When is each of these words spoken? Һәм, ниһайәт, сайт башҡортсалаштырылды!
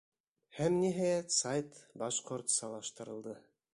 Һәм, 0.59 0.77
ниһайәт, 0.83 1.29
сайт 1.37 1.77
башҡортсалаштырылды! 2.05 3.37